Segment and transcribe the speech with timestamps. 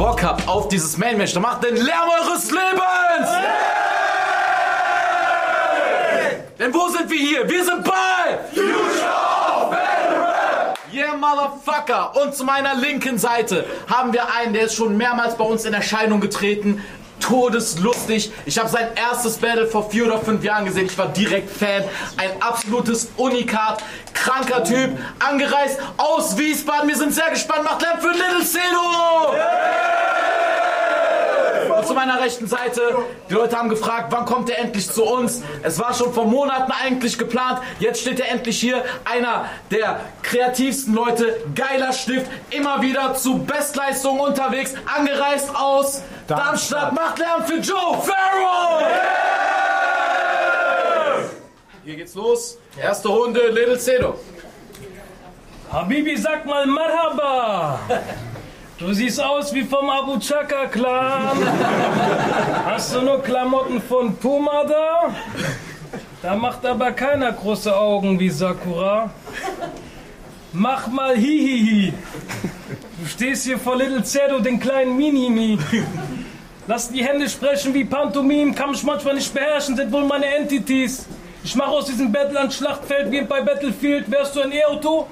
[0.00, 3.28] Bock habt auf dieses Main-Match, dann macht den Lärm eures Lebens!
[6.58, 7.46] Denn wo sind wir hier?
[7.46, 9.10] Wir sind bei Future
[9.60, 9.76] of
[10.90, 12.16] Yeah, Motherfucker!
[12.16, 15.74] Und zu meiner linken Seite haben wir einen, der ist schon mehrmals bei uns in
[15.74, 16.82] Erscheinung getreten.
[17.30, 18.32] Todeslustig.
[18.44, 20.86] Ich habe sein erstes Battle vor vier oder fünf Jahren gesehen.
[20.86, 21.84] Ich war direkt Fan.
[22.16, 23.84] Ein absolutes Unikat.
[24.12, 24.98] Kranker Typ.
[25.20, 26.88] Angereist aus Wiesbaden.
[26.88, 27.62] Wir sind sehr gespannt.
[27.62, 30.09] Macht Lärm für Little Cedo!
[31.80, 32.82] Und zu meiner rechten Seite,
[33.30, 35.42] die Leute haben gefragt, wann kommt er endlich zu uns?
[35.62, 37.62] Es war schon vor Monaten eigentlich geplant.
[37.78, 38.84] Jetzt steht er endlich hier.
[39.06, 41.40] Einer der kreativsten Leute.
[41.54, 42.26] Geiler Stift.
[42.50, 44.74] Immer wieder zu Bestleistungen unterwegs.
[44.94, 46.92] Angereist aus Darmstadt.
[46.92, 48.84] Macht Lärm für Joe Farrow!
[51.82, 52.58] Hier geht's los.
[52.78, 54.20] Erste Runde, Little Cedo.
[55.72, 57.80] Habibi, sag mal Marhaba.
[58.80, 61.36] Du siehst aus wie vom Abu Chaka Clan.
[62.64, 65.14] Hast du nur Klamotten von Puma da?
[66.22, 69.10] Da macht aber keiner große Augen wie Sakura.
[70.54, 71.92] Mach mal Hihihi.
[73.02, 75.58] Du stehst hier vor Little Zedo, den kleinen Minimi.
[76.66, 81.06] Lass die Hände sprechen wie Pantomim, kann mich manchmal nicht beherrschen, sind wohl meine Entities.
[81.44, 84.10] Ich mache aus diesem Battle ein Schlachtfeld wie bei Battlefield.
[84.10, 85.06] Wärst du ein E-Auto,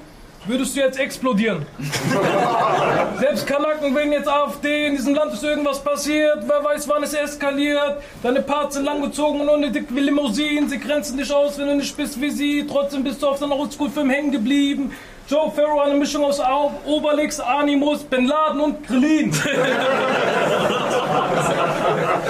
[0.49, 1.65] würdest du jetzt explodieren.
[3.19, 7.13] Selbst Kanaken wegen jetzt AfD, in diesem Land ist irgendwas passiert, wer weiß wann es
[7.13, 7.97] eskaliert.
[8.23, 11.95] Deine Parts sind langgezogen und unnötig wie Limousinen, sie grenzen dich aus, wenn du nicht
[11.95, 12.65] bist wie sie.
[12.67, 14.91] Trotzdem bist du auf deiner Oldschool-Film hängen geblieben.
[15.29, 19.31] Joe Farrow, eine Mischung aus Au- Obelix, Animus, Bin Laden und Krillin.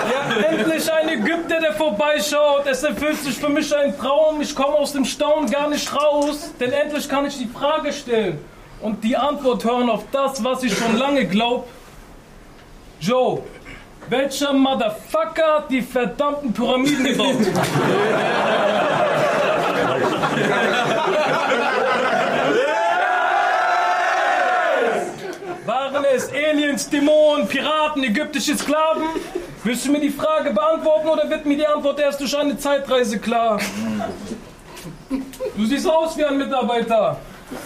[0.09, 2.66] Ja, endlich ein Ägypter, der vorbeischaut.
[2.66, 4.42] Es erfüllt sich für mich ein Traum.
[4.42, 6.52] Ich komme aus dem Staunen gar nicht raus.
[6.59, 8.39] Denn endlich kann ich die Frage stellen
[8.81, 11.67] und die Antwort hören auf das, was ich schon lange glaub.
[13.00, 13.42] Joe,
[14.09, 17.36] welcher Motherfucker hat die verdammten Pyramiden gebaut?
[25.65, 29.04] Waren es Aliens, Dämonen, Piraten, ägyptische Sklaven?
[29.64, 33.20] Willst du mir die Frage beantworten oder wird mir die Antwort erst durch eine Zeitreise
[33.20, 33.60] klar?
[35.10, 37.17] Du siehst aus wie ein Mitarbeiter.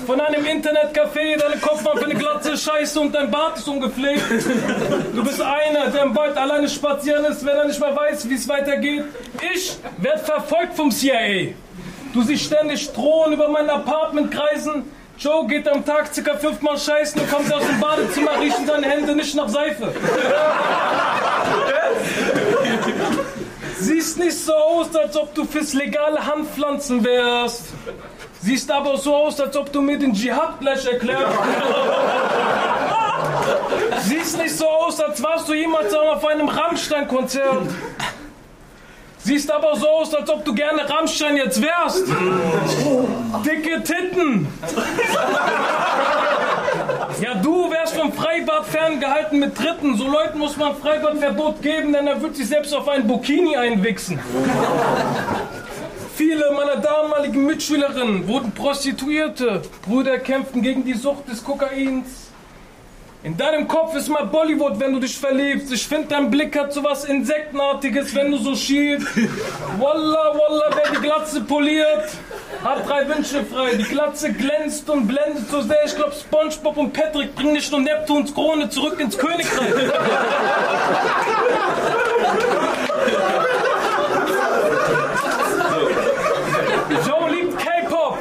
[0.07, 4.23] Von einem Internetcafé, deine Kopfmann für eine Glatze Scheiße und dein Bart ist ungepflegt.
[5.13, 8.35] Du bist einer, der im Wald alleine spazieren ist, wenn er nicht mehr weiß, wie
[8.35, 9.03] es weitergeht.
[9.53, 11.53] Ich werde verfolgt vom CIA.
[12.13, 14.83] Du siehst ständig Drohnen über mein Apartment kreisen.
[15.17, 19.15] Joe geht am Tag circa fünfmal scheißen und kommt aus dem Badezimmer, riechen seine Hände
[19.15, 19.93] nicht nach Seife.
[23.79, 27.65] Siehst nicht so aus, als ob du fürs legale Handpflanzen wärst.
[28.41, 31.37] Siehst aber so aus, als ob du mir den Dschihad gleich erklärst.
[34.01, 37.67] Siehst nicht so aus, als warst du jemals auf einem Rammstein-Konzert.
[39.23, 42.03] Siehst aber so aus, als ob du gerne Rammstein jetzt wärst.
[43.45, 44.47] Dicke Titten.
[47.21, 49.95] Ja, du wärst vom Freibad ferngehalten mit Dritten.
[49.97, 54.19] So Leuten muss man Freibadverbot geben, denn er wird sich selbst auf ein Bikini einwichsen.
[56.15, 59.61] Viele meiner damaligen Mitschülerinnen wurden Prostituierte.
[59.87, 62.22] Brüder kämpften gegen die Sucht des Kokains.
[63.23, 65.71] In deinem Kopf ist mal Bollywood, wenn du dich verliebst.
[65.71, 69.07] Ich finde, dein Blick hat so was Insektenartiges, wenn du so schielst.
[69.79, 72.09] Wallah, wallah, wer die Glatze poliert,
[72.65, 73.75] hat drei Wünsche frei.
[73.75, 75.85] Die Glatze glänzt und blendet so sehr.
[75.85, 79.47] Ich glaub, Spongebob und Patrick bringen nicht nur Neptuns Krone zurück ins Königreich.
[87.07, 88.17] Joe liebt K-Pop.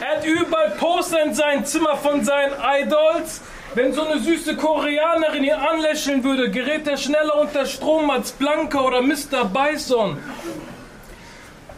[0.00, 3.40] Er hat überall Poster in seinem Zimmer von seinen Idols.
[3.74, 8.80] Wenn so eine süße Koreanerin ihn anlächeln würde, gerät er schneller unter Strom als Blanca
[8.80, 9.44] oder Mr.
[9.52, 10.16] Bison.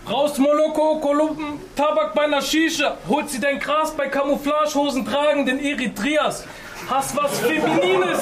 [0.08, 2.98] Raus Moloko, Kolumben, Tabak bei einer Shisha.
[3.08, 6.44] Holt sie dein Gras bei Camouflagehosen tragenden Eritreas.
[6.88, 8.18] Hast was Feminines.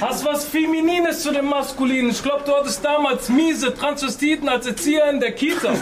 [0.00, 2.10] Hast was Feminines zu dem Maskulinen.
[2.10, 5.72] Ich glaube, du hattest damals miese Transvestiten als Erzieher in der Kita.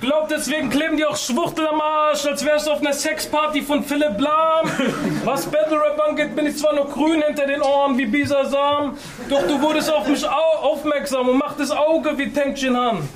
[0.00, 3.82] Glaub, deswegen kleben die auch Schwuchtel am Arsch, als wärst du auf einer Sexparty von
[3.84, 4.70] Philipp Lahm.
[5.24, 8.98] Was Battle Rap angeht, bin ich zwar noch grün hinter den Ohren wie Bisasam,
[9.30, 13.08] doch du wurdest auf mich au aufmerksam und machtest Auge wie Tenkchin Han.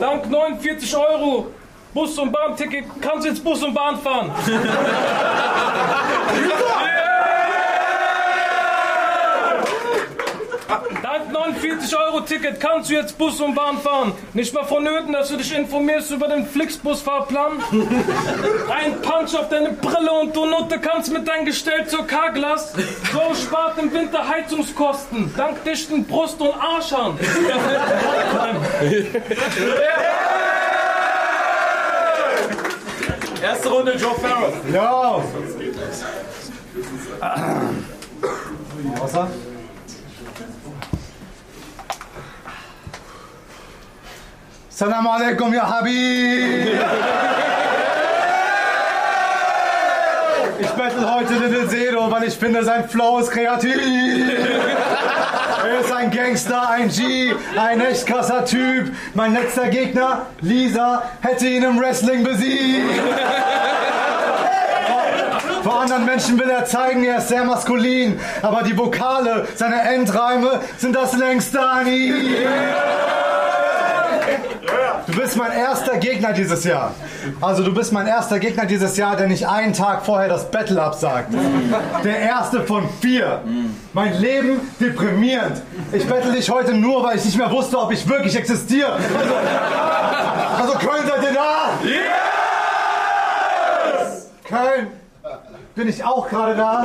[0.00, 1.46] Dank 49 Euro
[1.94, 4.30] Bus- und Bahnticket kannst du jetzt Bus und Bahn fahren.
[10.68, 14.12] Dank 49 Euro Ticket kannst du jetzt Bus und Bahn fahren.
[14.34, 17.62] Nicht mal vonnöten, dass du dich informierst über den Flixbus-Fahrplan.
[18.70, 22.74] Ein Punch auf deine Brille und du Nutte kannst mit deinem Gestell zur K-Glas.
[23.12, 25.32] So spart im Winter Heizungskosten.
[25.36, 27.18] Dank dichten Brust- und Arschern.
[33.42, 34.52] Erste Runde Joe Farrow.
[34.70, 35.22] Ja.
[39.00, 39.28] Außer?
[44.78, 46.78] Salam alaikum, ya Habib!
[50.60, 53.76] Ich bettel heute Little Zero, weil ich finde, sein Flow ist kreativ.
[55.64, 58.92] Er ist ein Gangster, ein G, ein echt krasser Typ.
[59.14, 63.00] Mein letzter Gegner, Lisa, hätte ihn im Wrestling besiegt.
[65.64, 68.20] Vor anderen Menschen will er zeigen, er ist sehr maskulin.
[68.42, 72.14] Aber die Vokale, seine Endreime sind das längste an ihm.
[75.08, 76.94] Du bist mein erster Gegner dieses Jahr.
[77.40, 80.82] Also du bist mein erster Gegner dieses Jahr, der nicht einen Tag vorher das Battle
[80.82, 81.32] absagt.
[82.04, 83.40] Der erste von vier.
[83.94, 85.62] Mein Leben deprimierend.
[85.92, 88.92] Ich battle dich heute nur, weil ich nicht mehr wusste, ob ich wirklich existiere.
[88.92, 89.34] Also,
[90.62, 91.70] also Köln, seid ihr da?
[94.04, 94.28] Yes!
[94.44, 94.88] Köln,
[95.74, 96.84] bin ich auch gerade da?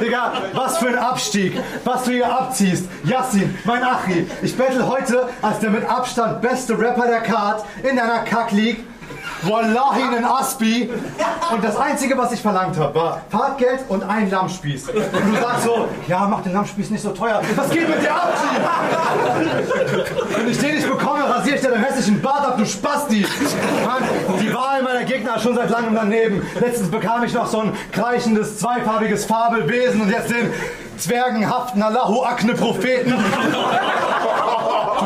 [0.00, 1.52] Digga, was für ein Abstieg,
[1.84, 2.88] was du hier abziehst.
[3.04, 7.98] Yassin, mein Achi, ich battle heute als der mit Abstand beste Rapper der Card in
[7.98, 8.84] einer Kack-League.
[9.42, 10.90] Wallahi einen Aspi.
[11.52, 14.88] Und das Einzige, was ich verlangt habe, war Fahrtgeld und ein Lammspieß.
[14.88, 17.40] Und du sagst so, ja, mach den Lammspieß nicht so teuer.
[17.56, 18.32] Was geht mit dir ab?
[20.36, 23.26] Wenn ich den nicht bekomme, rasiere ich dir den hässlichen Bart ab, du Spasti.
[23.84, 24.02] Mann,
[24.40, 26.46] die Wahl meiner Gegner ist schon seit langem daneben.
[26.60, 30.52] Letztens bekam ich noch so ein kreichendes, zweifarbiges Fabelwesen und jetzt den
[30.98, 33.10] zwergenhaften Allahu Akne Propheten.
[33.10, 33.16] Du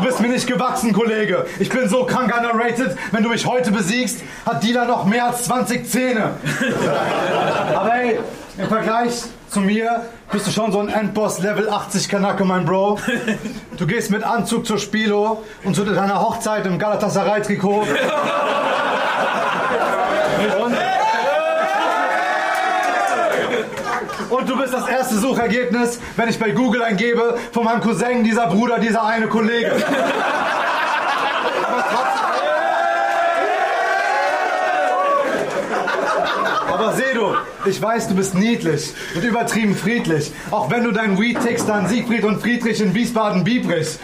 [0.05, 1.47] bist mir nicht gewachsen, Kollege.
[1.59, 2.97] Ich bin so krank underrated.
[3.11, 6.33] Wenn du mich heute besiegst, hat Dila noch mehr als 20 Zähne.
[7.75, 8.21] Aber hey,
[8.59, 12.99] im Vergleich zu mir bist du schon so ein Endboss Level 80 Kanake, mein Bro.
[13.79, 17.87] Du gehst mit Anzug zur Spilo und zu deiner Hochzeit im Galatasaray-Trikot.
[24.35, 28.49] und du bist das erste Suchergebnis, wenn ich bei Google eingebe, von meinem Cousin, dieser
[28.49, 29.73] Bruder, dieser eine Kollege.
[36.73, 40.33] Aber Sedo, ich weiß, du bist niedlich und übertrieben friedlich.
[40.51, 43.99] Auch wenn du dein Weed tickst an Siegfried und Friedrich in Wiesbaden-Biebrich.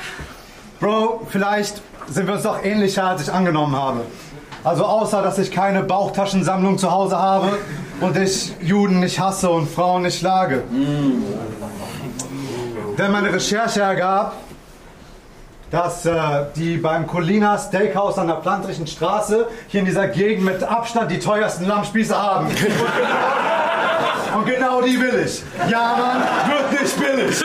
[0.79, 4.03] Bro, vielleicht sind wir uns doch ähnlicher, als ich angenommen habe.
[4.63, 7.59] Also außer, dass ich keine Bauchtaschensammlung zu Hause habe
[8.01, 10.65] und ich Juden nicht hasse und Frauen nicht schlage.
[12.99, 14.35] Denn meine Recherche ergab,
[15.71, 20.63] dass äh, die beim Colina Steakhouse an der Plantrichen Straße hier in dieser Gegend mit
[20.63, 22.49] Abstand die teuersten Lammspieße haben.
[24.37, 25.43] Und genau die will ich.
[25.71, 27.45] Ja, Mann, wird nicht billig.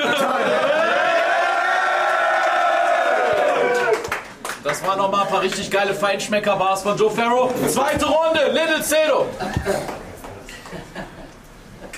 [4.63, 7.53] Das waren noch mal ein paar richtig geile Feinschmecker-Bars von Joe Farrow.
[7.67, 9.27] Zweite Runde, Little Cedo.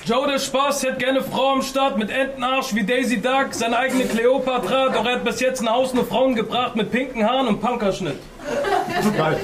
[0.08, 4.06] Joe der Spaß hätte gerne Frau am Start mit Entenarsch wie Daisy Duck, seine eigene
[4.06, 7.60] Cleopatra, doch er hat bis jetzt nach Hause nur Frauen gebracht mit pinken Haaren und
[7.60, 8.16] Punkerschnitt.
[9.18, 9.40] Geil.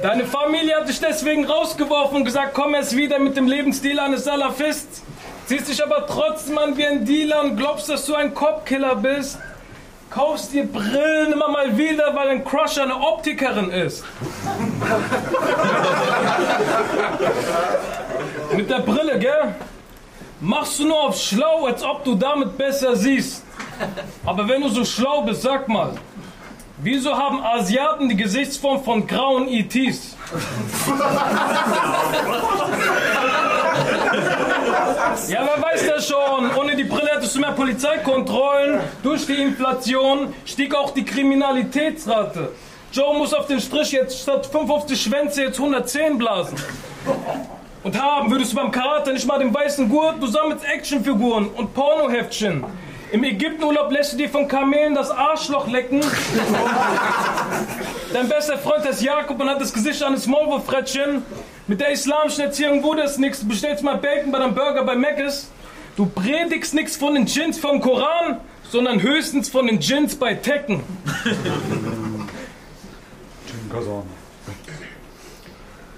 [0.00, 4.24] Deine Familie hat dich deswegen rausgeworfen und gesagt, komm erst wieder mit dem Lebensstil eines
[4.24, 5.02] Salafists.
[5.44, 9.36] Ziehst dich aber trotzdem an wie ein Dealer und glaubst, dass du ein Copkiller bist.
[10.08, 14.06] Kaufst dir Brillen immer mal wieder, weil ein Crush eine Optikerin ist.
[18.56, 19.54] Mit der Brille, gell?
[20.44, 23.44] Machst du nur auf schlau, als ob du damit besser siehst.
[24.26, 25.94] Aber wenn du so schlau bist, sag mal,
[26.78, 30.16] wieso haben Asiaten die Gesichtsform von grauen ETs?
[35.28, 36.50] Ja, wer weiß das schon?
[36.58, 38.80] Ohne die Brille hättest du mehr Polizeikontrollen.
[39.04, 42.50] Durch die Inflation stieg auch die Kriminalitätsrate.
[42.92, 46.58] Joe muss auf den Strich jetzt statt 55 Schwänze jetzt 110 blasen.
[47.82, 51.74] Und haben würdest du beim Karate nicht mal den weißen Gurt, du sammelst Actionfiguren und
[51.74, 52.64] Pornoheftchen.
[53.10, 56.00] Im Ägyptenurlaub lässt du dir von Kamelen das Arschloch lecken.
[58.12, 61.22] Dein bester Freund heißt Jakob und hat das Gesicht eines Maulwurffrettchen.
[61.66, 63.40] Mit der islamischen Erziehung wurde es nichts.
[63.40, 65.50] Du bestellst mal Bacon bei deinem Burger bei Mc's.
[65.96, 70.82] Du predigst nichts von den Djinns vom Koran, sondern höchstens von den Djinns bei Tekken.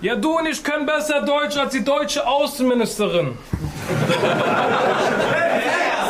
[0.04, 3.38] Ja, du und ich können besser Deutsch als die deutsche Außenministerin.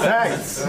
[0.02, 0.66] Facts.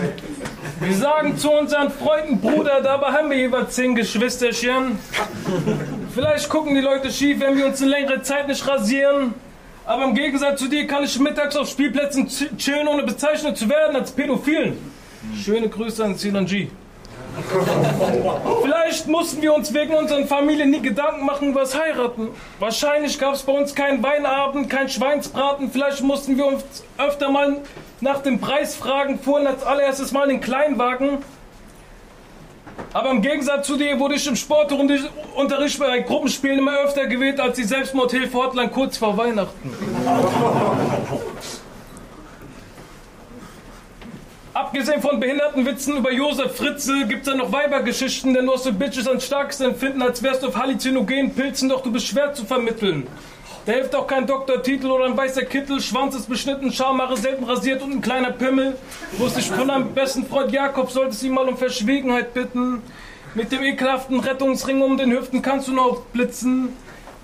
[0.79, 4.99] Wir sagen zu unseren Freunden, Bruder, dabei haben wir jeweils zehn Geschwisterchen.
[6.13, 9.33] Vielleicht gucken die Leute schief, wenn wir uns eine längere Zeit nicht rasieren.
[9.87, 13.67] Aber im Gegensatz zu dir kann ich mittags auf Spielplätzen ch- chillen, ohne bezeichnet zu
[13.67, 14.77] werden als Pädophilen.
[15.43, 16.67] Schöne Grüße an Sinan G.
[18.61, 22.29] Vielleicht mussten wir uns wegen unseren Familien nie Gedanken machen das Heiraten.
[22.59, 25.71] Wahrscheinlich gab es bei uns keinen Weinabend, kein Schweinsbraten.
[25.71, 26.63] Vielleicht mussten wir uns
[26.97, 27.57] öfter mal
[28.01, 31.19] nach dem Preis fragen, fuhren als allererstes mal in den Kleinwagen.
[32.93, 37.57] Aber im Gegensatz zu dir wurde ich im Sportunterricht bei Gruppenspielen immer öfter gewählt als
[37.57, 39.73] die Selbstmordhilfe-Hotline kurz vor Weihnachten.
[44.55, 48.71] Abgesehen von Behindertenwitzen über Josef Fritze gibt es da noch Weibergeschichten, denn du hast so
[48.71, 52.45] Bitches an starksten Empfinden, als wärst du auf halluzinogenen Pilzen, doch du bist schwer zu
[52.45, 53.05] vermitteln.
[53.65, 57.81] Da hilft auch kein Doktortitel oder ein weißer Kittel, Schwanz ist beschnitten, Schamhaare selten rasiert
[57.81, 58.77] und ein kleiner Pimmel.
[59.17, 62.81] Wusste ich von deinem besten Freund Jakob, solltest ihn mal um Verschwiegenheit bitten.
[63.33, 66.69] Mit dem ekelhaften Rettungsring um den Hüften kannst du noch blitzen.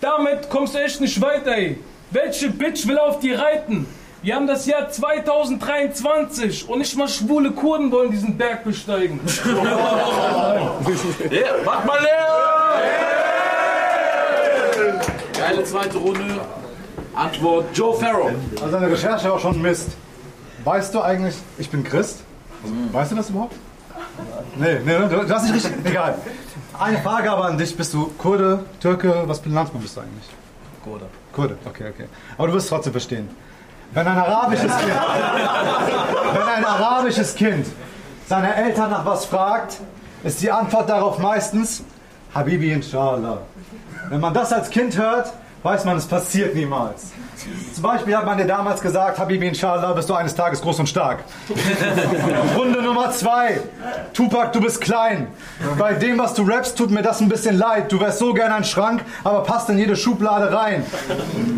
[0.01, 1.77] Damit kommst du echt nicht weiter, ey.
[2.09, 3.87] Welche Bitch will auf die reiten?
[4.23, 9.19] Wir haben das Jahr 2023 und nicht mal schwule Kurden wollen diesen Berg besteigen.
[11.31, 12.27] Yeah, mach mal leer!
[15.37, 16.39] Geile zweite Runde.
[17.15, 18.31] Antwort Joe Farrow.
[18.61, 19.89] Also deine Recherche war schon Mist.
[20.65, 22.19] Weißt du eigentlich, ich bin Christ?
[22.91, 23.55] Weißt du das überhaupt?
[24.55, 25.73] Nee, nee, du, du hast nicht richtig.
[25.83, 26.15] Egal.
[26.79, 27.75] Eine Frage aber an dich.
[27.75, 29.23] Bist du Kurde, Türke?
[29.25, 30.29] Was für ein Landsmann bist du eigentlich?
[30.83, 31.05] Kurde.
[31.33, 32.05] Kurde, okay, okay.
[32.37, 33.29] Aber du wirst trotzdem verstehen.
[33.93, 34.93] Wenn ein arabisches Kind,
[36.33, 37.65] wenn ein arabisches Kind
[38.27, 39.79] seine Eltern nach was fragt,
[40.23, 41.83] ist die Antwort darauf meistens
[42.33, 43.39] Habibi inshallah.
[44.09, 45.33] Wenn man das als Kind hört,
[45.63, 47.11] weiß man, es passiert niemals.
[47.73, 50.87] Zum Beispiel hat man dir damals gesagt, Habibi inshallah, bist du eines Tages groß und
[50.87, 51.23] stark.
[52.57, 53.61] Runde Nummer zwei.
[54.13, 55.27] Tupac, du bist klein.
[55.77, 57.91] Bei dem, was du rappst, tut mir das ein bisschen leid.
[57.91, 60.85] Du wärst so gern ein Schrank, aber passt in jede Schublade rein.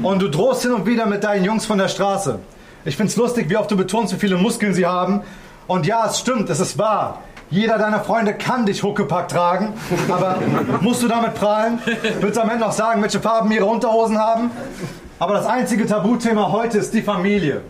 [0.03, 2.39] Und du drohst hin und wieder mit deinen Jungs von der Straße.
[2.85, 5.21] Ich find's lustig, wie oft du betonst, wie viele Muskeln sie haben.
[5.67, 7.19] Und ja, es stimmt, es ist wahr.
[7.53, 9.73] Jeder deiner Freunde kann dich Huckepack tragen,
[10.09, 10.37] aber
[10.81, 11.77] musst du damit prahlen?
[12.19, 14.49] Willst du am Ende noch sagen, welche Farben ihre Unterhosen haben?
[15.19, 17.61] Aber das einzige Tabuthema heute ist die Familie.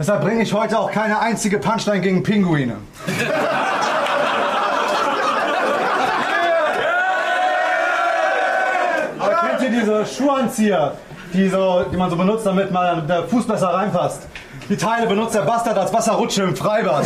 [0.00, 2.78] Deshalb bringe ich heute auch keine einzige Punchline gegen Pinguine.
[9.20, 10.96] Aber kennt ihr diese Schuhanzieher,
[11.32, 14.26] die, so, die man so benutzt, damit man der Fuß besser reinpasst?
[14.68, 17.04] Die Teile benutzt der Bastard als Wasserrutsche im Freibad.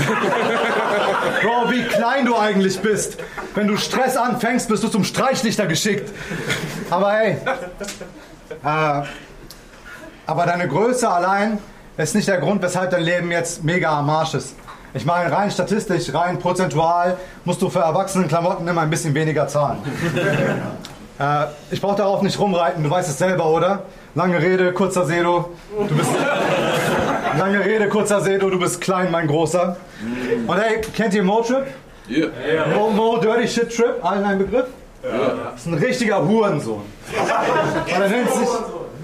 [1.42, 3.16] Bro, wie klein du eigentlich bist.
[3.54, 6.12] Wenn du Stress anfängst, bist du zum Streichllichter geschickt.
[6.90, 7.38] Aber hey,
[8.64, 9.02] äh,
[10.26, 11.58] aber deine Größe allein
[11.96, 14.56] ist nicht der Grund, weshalb dein Leben jetzt mega am Arsch ist.
[14.92, 19.78] Ich meine, rein statistisch, rein prozentual musst du für Erwachsenenklamotten immer ein bisschen weniger zahlen.
[21.18, 23.82] äh, ich brauche darauf nicht rumreiten, du weißt es selber, oder?
[24.14, 25.50] Lange Rede, kurzer Sedo.
[25.76, 26.10] Du bist.
[27.38, 29.76] Lange Rede, kurzer Sedo, du bist klein, mein Großer.
[30.46, 31.66] Und hey, kennt ihr Mo-Trip?
[32.08, 32.28] Yeah.
[32.74, 34.66] Mo, Mo Dirty Shit Trip, allen ein Begriff?
[35.02, 36.82] Das ist ein richtiger Hurensohn.
[37.90, 38.48] Weil er nennt sich.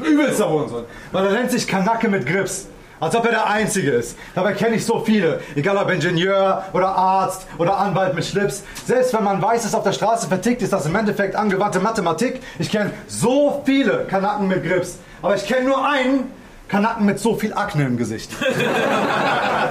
[0.03, 0.85] Übelster Hurensohn.
[1.13, 2.69] Weil er nennt sich Kanacke mit Grips.
[3.01, 4.17] Als ob er der Einzige ist.
[4.35, 5.41] Dabei kenne ich so viele.
[5.57, 8.63] Egal ob Ingenieur oder Arzt oder Anwalt mit Schlips.
[8.87, 12.41] Selbst wenn man weiß, dass auf der Straße vertickt ist, das im Endeffekt angewandte Mathematik.
[12.59, 14.99] Ich kenne so viele Kanacken mit Grips.
[15.23, 16.31] Aber ich kenne nur einen
[16.71, 18.31] Kanacken mit so viel Akne im Gesicht.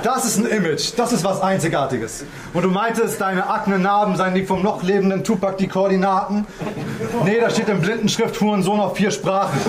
[0.03, 2.25] Das ist ein Image, das ist was Einzigartiges.
[2.53, 6.46] Und du meintest, deine Akne-Narben seien die vom noch lebenden Tupac die Koordinaten?
[7.24, 9.60] Nee, da steht in Blindenschrift Hurensohn auf vier Sprachen.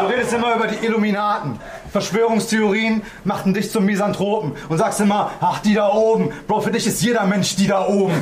[0.00, 1.60] Du redest immer über die Illuminaten.
[1.92, 6.32] Verschwörungstheorien machten dich zum Misanthropen und sagst immer, ach, die da oben.
[6.48, 8.14] Bro, für dich ist jeder Mensch die da oben.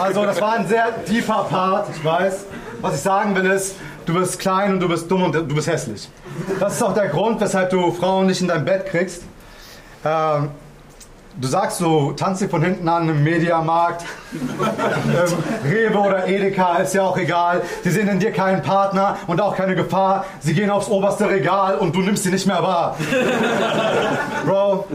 [0.00, 2.44] Also, das war ein sehr tiefer Part, ich weiß.
[2.80, 3.76] Was ich sagen will ist,
[4.06, 6.08] du bist klein und du bist dumm und du bist hässlich.
[6.58, 9.22] Das ist auch der Grund, weshalb du Frauen nicht in dein Bett kriegst.
[10.02, 10.48] Ähm,
[11.38, 16.94] du sagst, du tanzt dich von hinten an im Mediamarkt, ähm, Rewe oder Edeka, ist
[16.94, 17.60] ja auch egal.
[17.84, 20.24] Sie sehen in dir keinen Partner und auch keine Gefahr.
[20.40, 22.96] Sie gehen aufs oberste Regal und du nimmst sie nicht mehr wahr.
[24.46, 24.86] Bro,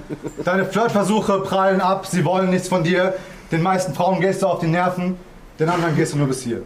[0.43, 3.13] deine Flirtversuche prallen ab, sie wollen nichts von dir.
[3.51, 5.17] Den meisten Frauen gehst du auf die Nerven,
[5.59, 6.63] den anderen gehst du nur bis hier.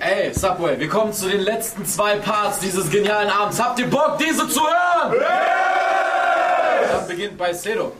[0.00, 3.60] Ey, Subway, wir kommen zu den letzten zwei Parts dieses genialen Abends.
[3.62, 5.14] Habt ihr Bock, diese zu hören?
[6.92, 7.92] Dann beginnt bei Sedo.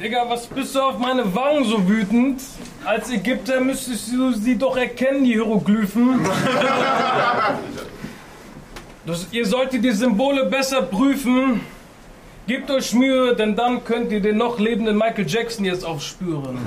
[0.00, 2.40] Digga, was bist du auf meine Wangen so wütend?
[2.84, 6.26] Als Ägypter müsstest du sie doch erkennen, die Hieroglyphen.
[9.06, 11.62] Das, ihr solltet die Symbole besser prüfen.
[12.48, 16.58] Gebt euch Mühe, denn dann könnt ihr den noch lebenden Michael Jackson jetzt aufspüren.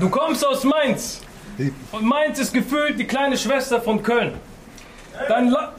[0.00, 1.22] Du kommst aus Mainz.
[1.90, 4.34] Und Mainz ist gefühlt die kleine Schwester von Köln.
[5.26, 5.72] Dein, La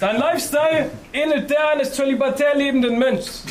[0.00, 3.44] Dein Lifestyle ähnelt der eines zölibatär lebenden Mönchs.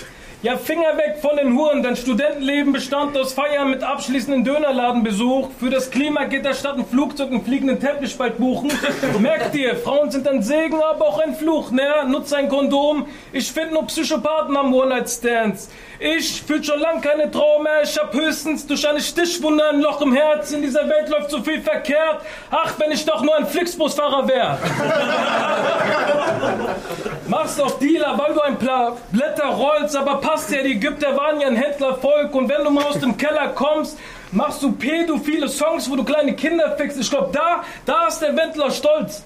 [0.45, 1.81] Ja, Finger weg von den Huren.
[1.81, 5.49] Dein Studentenleben bestand aus Feiern mit abschließenden Dönerladenbesuch.
[5.59, 8.71] Für das Klima geht der Stadt ein Flugzeug einen fliegenden Teppich bald buchen.
[9.19, 11.71] Merkt ihr, Frauen sind ein Segen, aber auch ein Fluch.
[11.71, 11.89] Ne?
[12.05, 13.07] Nutz ein Kondom.
[13.33, 15.71] Ich finde nur Psychopathen am One-Night-Stands.
[15.97, 17.81] Ich fühl schon lang keine Trauer mehr.
[17.83, 20.51] Ich hab höchstens durch eine Stichwunde ein Loch im Herz.
[20.51, 22.21] In dieser Welt läuft so viel verkehrt.
[22.51, 24.59] Ach, wenn ich doch nur ein Flixbusfahrer wäre.
[27.27, 31.39] Machst auch Dealer, weil du ein paar Blätter rollst, aber passt ja, die Ägypter waren
[31.39, 33.97] ja ein Händlervolk und wenn du mal aus dem Keller kommst,
[34.33, 36.99] machst du pädophile Songs, wo du kleine Kinder fixst.
[36.99, 39.23] Ich glaube, da, da ist der Wendler stolz.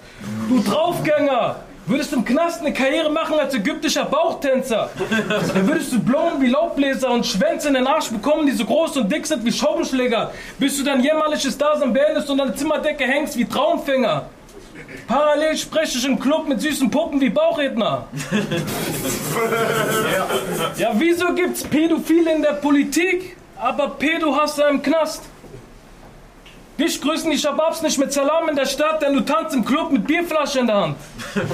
[0.47, 1.55] Du Draufgänger.
[1.87, 4.91] Würdest im Knast eine Karriere machen als ägyptischer Bauchtänzer?
[5.51, 8.97] Dann würdest du Blumen wie Laubbläser und Schwänze in den Arsch bekommen, die so groß
[8.97, 13.05] und dick sind wie Schaubenschläger, bis du dein jämmerliches Dasein beendest und an der Zimmerdecke
[13.05, 14.29] hängst wie Traumfänger.
[15.07, 18.07] Parallel spreche ich im Club mit süßen Puppen wie Bauchredner.
[20.77, 25.23] Ja, wieso gibt's Pädophile in der Politik, aber Pedo-Hasser im Knast?
[26.77, 29.91] Dich grüßen die Shababs nicht mit Salam in der Stadt, denn du tanzt im Club
[29.91, 30.97] mit Bierflasche in der Hand.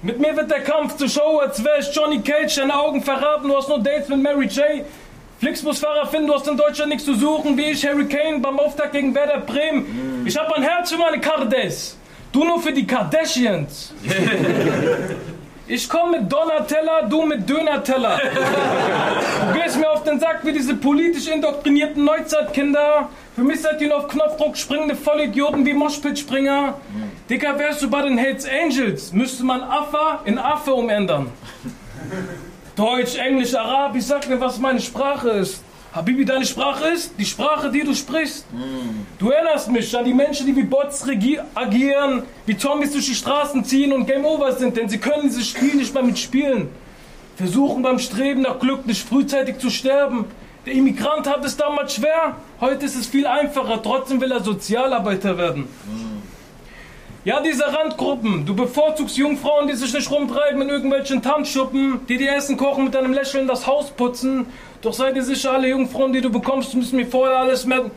[0.00, 3.48] Mit mir wird der Kampf zur Show, als wäre ich Johnny Cage, deine Augen verraten,
[3.48, 4.84] du hast nur Dates mit Mary J.
[5.40, 8.92] Flixbusfahrer finden, du hast in Deutschland nichts zu suchen, wie ich Harry Kane beim Auftakt
[8.92, 10.22] gegen Werder Bremen.
[10.24, 11.97] Ich hab ein Herz für meine Kardes,
[12.38, 13.92] du nur für die Kardashians.
[15.70, 18.18] Ich komme mit Donatella, du mit Dönerteller.
[19.52, 23.10] Du gehst mir auf den Sack wie diese politisch indoktrinierten Neuzeitkinder.
[23.34, 26.72] Für mich seid ihr nur auf Knopfdruck springende Vollidioten wie Moshpit-Springer.
[27.28, 31.30] Dicker, wärst du bei den Hells Angels, müsste man Affa in Affe umändern.
[32.74, 35.62] Deutsch, Englisch, Arabisch, sag mir, was meine Sprache ist.
[35.92, 38.44] Habibi, deine Sprache ist die Sprache, die du sprichst.
[39.18, 41.04] Du erinnerst mich an die Menschen, die wie Bots
[41.54, 45.48] agieren, wie Zombies durch die Straßen ziehen und Game Over sind, denn sie können dieses
[45.48, 46.68] Spiel nicht mehr mitspielen.
[47.36, 50.26] Versuchen beim Streben nach Glück nicht frühzeitig zu sterben.
[50.66, 55.38] Der Immigrant hat es damals schwer, heute ist es viel einfacher, trotzdem will er Sozialarbeiter
[55.38, 55.68] werden.
[57.24, 58.46] Ja, diese Randgruppen.
[58.46, 62.94] Du bevorzugst Jungfrauen, die sich nicht rumtreiben in irgendwelchen Tanzschuppen, die dir Essen kochen, mit
[62.94, 64.46] deinem Lächeln das Haus putzen.
[64.80, 67.90] Doch seid ihr sicher, alle Jungfrauen, die du bekommst, müssen mir vorher alles merken.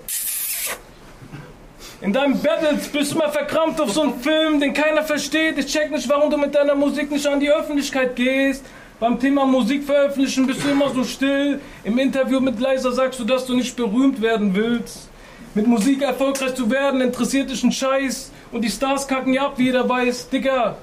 [2.02, 5.60] In deinem Battles bist du mal verkrampft auf so einen Film, den keiner versteht.
[5.60, 8.65] Ich check nicht, warum du mit deiner Musik nicht an die Öffentlichkeit gehst.
[9.00, 11.60] Beim Thema Musik veröffentlichen bist du immer so still.
[11.84, 15.10] Im Interview mit Leiser sagst du, dass du nicht berühmt werden willst.
[15.54, 18.32] Mit Musik erfolgreich zu werden, interessiert dich ein Scheiß.
[18.52, 20.30] Und die Stars kacken ja ab, wie jeder weiß.
[20.30, 20.78] Dicker,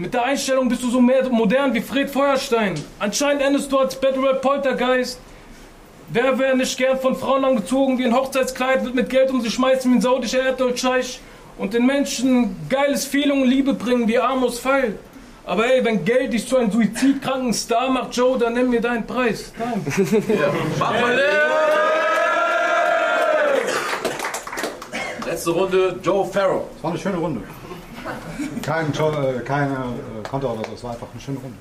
[0.00, 2.74] mit der Einstellung bist du so mehr modern wie Fred Feuerstein.
[2.98, 5.20] Anscheinend endest du als Battle Rap Poltergeist.
[6.08, 9.52] Wer wäre nicht gern von Frauen angezogen wie ein Hochzeitskleid, wird mit Geld um sich
[9.52, 11.20] schmeißen wie ein saudischer Erdölscheich
[11.58, 14.98] und den Menschen geiles Feeling und Liebe bringen wie Amos Pfeil.
[15.44, 19.06] Aber ey, wenn Geld dich zu einem suizidkranken Star macht, Joe, dann nimm mir deinen
[19.06, 19.52] Preis.
[19.58, 19.84] Dein.
[20.78, 21.20] Mach mal
[25.26, 26.64] Letzte Runde, Joe Farrow.
[26.72, 27.42] Das war eine schöne Runde.
[28.62, 31.56] Kein, äh, keine äh, Konter oder so, es war einfach eine schöne Runde.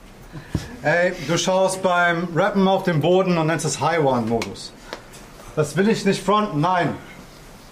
[0.83, 4.73] Ey, du schaust beim Rappen auf den Boden und nennst es High One-Modus.
[5.55, 6.95] Das will ich nicht fronten, nein.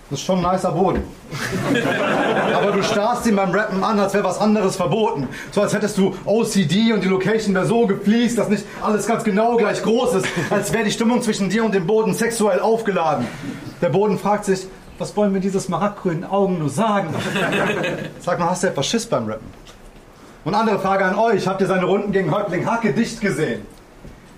[0.10, 1.04] Das ist schon ein nicer Boden.
[2.56, 5.28] Aber du starrst ihn beim Rappen an, als wäre was anderes verboten.
[5.52, 9.26] So als hättest du OCD und die Location wäre so gefliest, dass nicht alles ganz
[9.26, 10.26] genau gleich groß ist.
[10.50, 13.28] Als wäre die Stimmung zwischen dir und dem Boden sexuell aufgeladen.
[13.82, 17.14] Der Boden fragt sich, was wollen mir diese smaragdgrünen Augen nur sagen?
[18.20, 19.48] Sag mal, hast du etwas Schiss beim Rappen?
[20.44, 23.66] Und andere Frage an euch, habt ihr seine Runden gegen Häuptling Hacke dicht gesehen?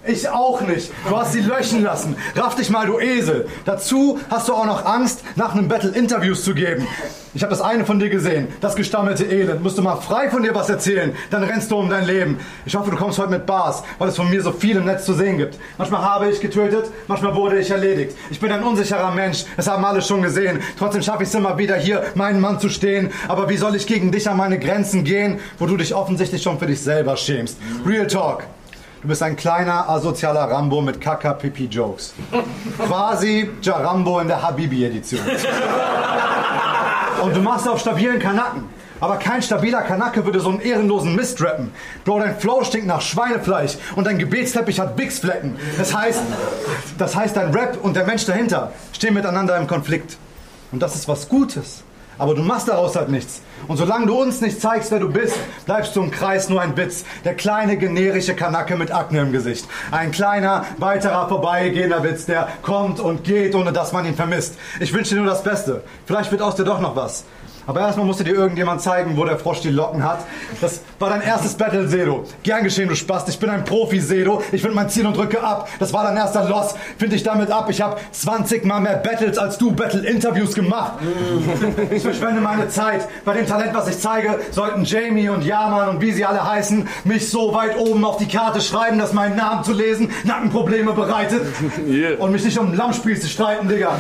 [0.07, 0.91] Ich auch nicht.
[1.07, 2.15] Du hast sie löschen lassen.
[2.35, 3.47] Raff dich mal, du Esel.
[3.65, 6.88] Dazu hast du auch noch Angst, nach einem Battle Interviews zu geben.
[7.33, 9.62] Ich habe das eine von dir gesehen, das gestammelte Elend.
[9.62, 12.39] Musst du mal frei von dir was erzählen, dann rennst du um dein Leben.
[12.65, 15.05] Ich hoffe, du kommst heute mit Bars, weil es von mir so viel im Netz
[15.05, 15.59] zu sehen gibt.
[15.77, 18.17] Manchmal habe ich getötet, manchmal wurde ich erledigt.
[18.31, 20.59] Ich bin ein unsicherer Mensch, das haben alle schon gesehen.
[20.79, 23.12] Trotzdem schaffe ich es immer wieder hier, meinen Mann zu stehen.
[23.27, 26.57] Aber wie soll ich gegen dich an meine Grenzen gehen, wo du dich offensichtlich schon
[26.57, 27.57] für dich selber schämst?
[27.85, 28.43] Real Talk.
[29.01, 32.13] Du bist ein kleiner, asozialer Rambo mit Kaka-Pipi-Jokes.
[32.85, 35.21] Quasi Jarambo in der Habibi-Edition.
[37.23, 38.65] Und du machst auf stabilen Kanaken.
[38.99, 41.71] Aber kein stabiler Kanake würde so einen ehrenlosen Mist rappen.
[42.03, 45.57] Bro, dein Flow stinkt nach Schweinefleisch und dein Gebetsteppich hat Bix-Flecken.
[45.77, 46.21] Das heißt,
[46.97, 50.17] das heißt, dein Rap und der Mensch dahinter stehen miteinander im Konflikt.
[50.73, 51.83] Und das ist was Gutes.
[52.19, 53.41] Aber du machst daraus halt nichts.
[53.67, 56.75] Und solange du uns nicht zeigst, wer du bist, bleibst du im Kreis nur ein
[56.77, 57.05] Witz.
[57.23, 59.65] Der kleine generische Kanacke mit Akne im Gesicht.
[59.89, 64.55] Ein kleiner, weiterer vorbeigehender Witz, der kommt und geht, ohne dass man ihn vermisst.
[64.79, 65.84] Ich wünsche dir nur das Beste.
[66.05, 67.23] Vielleicht wird aus dir doch noch was.
[67.69, 70.25] Aber erstmal musste dir irgendjemand zeigen, wo der Frosch die Locken hat.
[70.60, 72.23] Das war dein erstes Battle, Sedo.
[72.41, 73.29] Gern geschehen, du Spast.
[73.29, 74.41] Ich bin ein Profi, Sedo.
[74.51, 75.69] Ich finde mein Ziel und drücke ab.
[75.77, 76.73] Das war dein erster Loss.
[76.97, 77.69] Find dich damit ab.
[77.69, 80.93] Ich habe 20 Mal mehr Battles als du Battle-Interviews gemacht.
[81.91, 83.08] Ich verschwende meine Zeit.
[83.23, 86.88] Bei dem Talent, was ich zeige, sollten Jamie und Yaman und wie sie alle heißen,
[87.03, 91.43] mich so weit oben auf die Karte schreiben, dass mein Namen zu lesen Nackenprobleme bereitet.
[92.17, 93.91] Und mich nicht um Lammspiel zu streiten, Digga.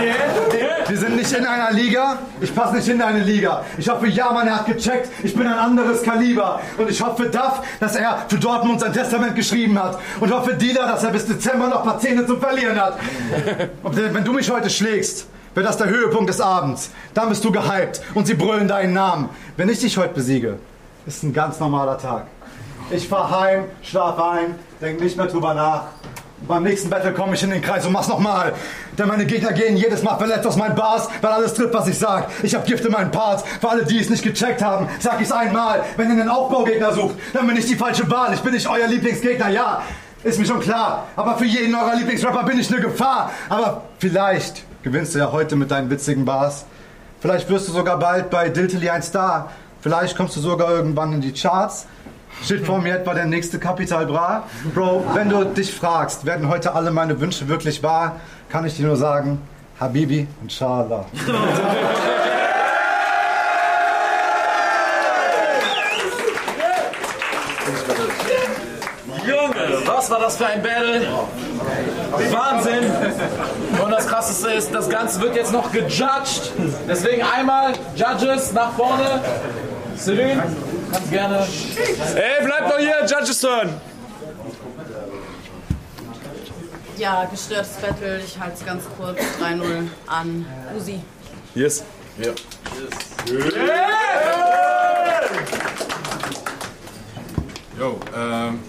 [0.00, 0.49] Wir
[1.00, 2.18] sind nicht in einer Liga.
[2.40, 3.64] Ich passe nicht in eine Liga.
[3.78, 5.08] Ich hoffe, Jaman, er hat gecheckt.
[5.22, 6.60] Ich bin ein anderes Kaliber.
[6.78, 9.98] Und ich hoffe, Duff, dass er für Dortmund sein Testament geschrieben hat.
[10.20, 12.98] Und hoffe, Dieter, dass er bis Dezember noch ein paar Zähne zum Verlieren hat.
[13.82, 16.90] Und wenn du mich heute schlägst, wird das der Höhepunkt des Abends.
[17.14, 19.30] Dann bist du gehypt und sie brüllen deinen Namen.
[19.56, 20.58] Wenn ich dich heute besiege,
[21.06, 22.26] ist ein ganz normaler Tag.
[22.90, 25.84] Ich fahr heim, schlaf ein, denk nicht mehr drüber nach.
[26.48, 28.54] Beim nächsten Battle komme ich in den Kreis und mach's nochmal.
[28.98, 31.98] Denn meine Gegner gehen jedes Mal verletzt aus meinen Bars, weil alles trifft, was ich
[31.98, 32.28] sag.
[32.42, 33.44] Ich hab Gift in meinen Parts.
[33.60, 35.84] Für alle, die es nicht gecheckt haben, sag ich's einmal.
[35.96, 38.32] Wenn ihr einen Aufbaugegner sucht, dann bin ich die falsche Wahl.
[38.34, 39.82] Ich bin nicht euer Lieblingsgegner, ja.
[40.22, 41.06] Ist mir schon klar.
[41.16, 43.30] Aber für jeden eurer Lieblingsrapper bin ich eine Gefahr.
[43.48, 46.64] Aber vielleicht gewinnst du ja heute mit deinen witzigen Bars.
[47.20, 49.50] Vielleicht wirst du sogar bald bei Diltily ein Star.
[49.82, 51.86] Vielleicht kommst du sogar irgendwann in die Charts.
[52.42, 54.44] Steht vor mir etwa der nächste Capital Bra.
[54.74, 58.16] Bro, wenn du dich fragst, werden heute alle meine Wünsche wirklich wahr,
[58.48, 59.40] kann ich dir nur sagen,
[59.78, 61.04] Habibi, inshallah.
[69.26, 71.06] Junge, was war das für ein Battle?
[72.30, 72.90] Wahnsinn!
[73.82, 76.52] Und das krasseste ist, das Ganze wird jetzt noch gejudged.
[76.88, 79.20] Deswegen einmal Judges nach vorne.
[79.96, 80.42] Celine,
[80.92, 81.46] kannst gerne.
[82.14, 83.80] Ey, bleib doch hier, Judges Turn.
[86.96, 88.20] Ja, gestörtes Battle.
[88.24, 89.18] Ich halte es ganz kurz.
[89.40, 90.44] 3-0 an
[90.76, 91.00] Usi.
[91.54, 91.84] Yes.
[92.18, 92.32] Ja.
[97.78, 98.60] Jo, ähm,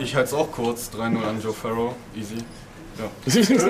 [0.00, 0.90] ich halte es auch kurz.
[0.94, 1.94] 3-0 an Joe Farrow.
[2.14, 2.44] Easy.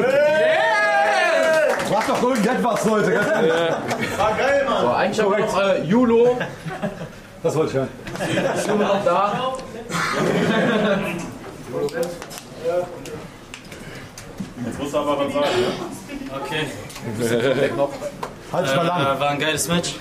[1.91, 3.13] Mach doch irgendetwas, Leute.
[3.13, 3.53] Ganz ehrlich.
[4.81, 6.39] So, eigentlich wir noch äh, Julo.
[7.43, 7.89] Das wollte ich hören.
[8.57, 9.55] Ist Julo noch da?
[14.67, 15.73] Jetzt musst du aber was sagen, ne?
[16.45, 16.67] Okay,
[18.53, 19.17] Halt dich mal lang.
[19.17, 19.95] äh, war ein geiles Match.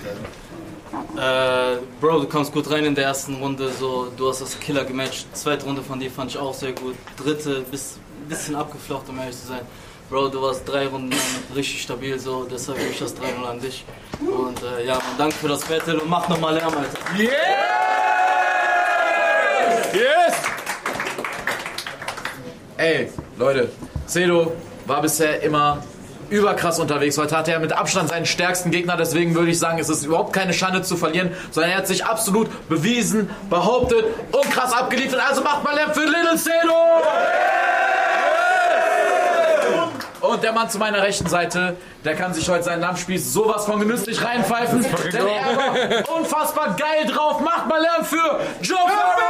[1.15, 4.83] Äh, Bro, du kommst gut rein in der ersten Runde, so, du hast das Killer
[4.85, 5.27] gematcht.
[5.33, 6.95] Zweite Runde von dir fand ich auch sehr gut.
[7.17, 9.61] Dritte, bis, bisschen abgeflocht, um ehrlich zu sein.
[10.09, 11.13] Bro, du warst drei Runden
[11.53, 13.83] richtig stabil, so, deshalb gebe ich das 3-0 an dich.
[14.21, 16.97] Und äh, ja, man, danke für das Battle und mach nochmal Lärm, Alter.
[19.93, 20.33] Yes!
[22.77, 23.69] Ey, Leute,
[24.07, 24.53] Cedo
[24.85, 25.83] war bisher immer
[26.29, 27.17] überkrass unterwegs.
[27.17, 30.31] Heute hatte er mit Abstand seinen stärksten Gegner, deswegen würde ich sagen, es ist überhaupt
[30.31, 35.19] keine Schande zu verlieren, sondern er hat sich absolut bewiesen, behauptet und krass abgeliefert.
[35.19, 36.86] Also macht mal Lärm für Little Cedo!
[40.37, 43.79] Und der Mann zu meiner rechten Seite, der kann sich heute seinen Lammspieß sowas von
[43.79, 47.39] genüsslich reinpfeifen, denn er war unfassbar geil drauf.
[47.39, 49.23] Macht mal Lärm für Joe Farrow!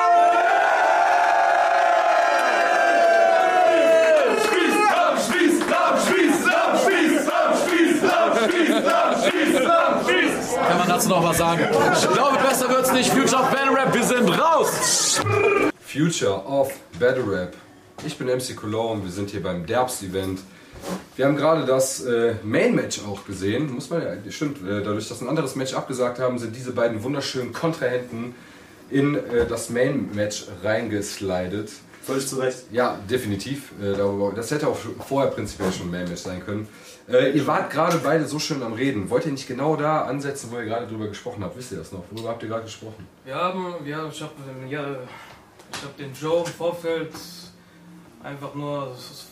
[10.67, 11.70] Kann man dazu noch was sagen?
[11.93, 13.10] Ich glaube, besser wird's nicht.
[13.13, 15.22] Future of Battle Rap, wir sind raus!
[15.80, 17.54] Future of Battle Rap.
[18.06, 20.41] Ich bin MC Cologne, wir sind hier beim Derbs-Event.
[21.16, 23.74] Wir haben gerade das äh, Main-Match auch gesehen.
[23.74, 27.04] Muss man ja, stimmt, äh, dadurch, dass ein anderes Match abgesagt haben, sind diese beiden
[27.04, 28.36] wunderschönen Kontrahenten
[28.90, 31.72] in äh, das Main-Match reingeslidet.
[32.04, 32.66] Völlig zu Recht.
[32.72, 33.72] Ja, definitiv.
[33.82, 36.68] Äh, darüber, das hätte auch vorher prinzipiell schon ein Main-Match sein können.
[37.10, 39.10] Äh, ihr wart gerade beide so schön am Reden.
[39.10, 41.58] Wollt ihr nicht genau da ansetzen, wo ihr gerade drüber gesprochen habt?
[41.58, 42.04] Wisst ihr das noch?
[42.12, 43.08] Worüber habt ihr gerade gesprochen?
[43.26, 44.34] Wir haben, ja, ich habe
[44.70, 47.12] ja, hab den Joe im Vorfeld
[48.24, 49.26] einfach nur das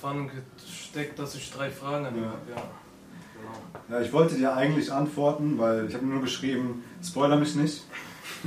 [0.95, 2.21] Fun gesteckt, dass ich drei Fragen an Ja.
[2.27, 2.37] habe.
[2.49, 2.55] Ja.
[3.35, 3.97] Genau.
[3.99, 7.83] Ja, ich wollte dir eigentlich antworten, weil ich habe nur geschrieben, spoiler mich nicht.